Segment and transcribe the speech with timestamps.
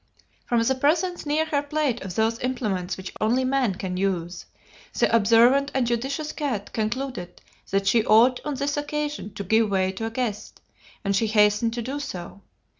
[0.47, 4.47] From the presence near her plate of those implements which only man can use,
[4.97, 7.39] the observant and judicious cat concluded
[7.69, 10.59] that she ought on this occasion to give way to a guest,
[11.05, 12.41] and she hastened to do so.